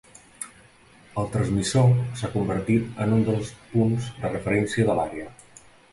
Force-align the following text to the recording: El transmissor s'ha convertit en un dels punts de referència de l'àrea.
El 1.23 1.27
transmissor 1.35 1.93
s'ha 2.21 2.31
convertit 2.37 2.99
en 3.05 3.15
un 3.19 3.23
dels 3.29 3.53
punts 3.75 4.09
de 4.25 4.33
referència 4.35 4.89
de 4.89 4.97
l'àrea. 5.03 5.29